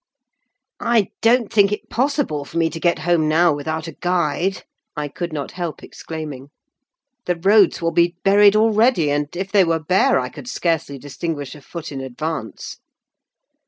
[0.79, 4.63] "I don't think it possible for me to get home now without a guide,"
[4.97, 6.49] I could not help exclaiming.
[7.27, 11.53] "The roads will be buried already; and, if they were bare, I could scarcely distinguish
[11.53, 12.79] a foot in advance."